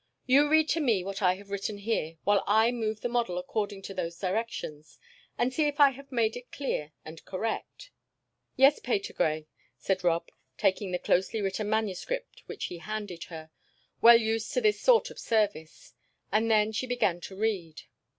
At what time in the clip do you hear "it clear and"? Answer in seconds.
6.35-7.23